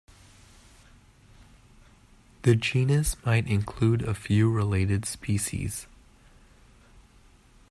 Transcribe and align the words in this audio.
The 2.41 2.55
genus 2.55 3.23
might 3.23 3.45
include 3.45 4.01
a 4.01 4.15
few 4.15 4.51
related 4.51 5.05
species. 5.05 5.85